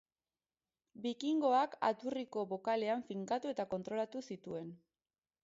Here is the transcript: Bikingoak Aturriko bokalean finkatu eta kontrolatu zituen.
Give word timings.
Bikingoak 1.03 1.75
Aturriko 1.89 2.47
bokalean 2.55 3.05
finkatu 3.11 3.53
eta 3.53 3.67
kontrolatu 3.75 4.27
zituen. 4.31 4.75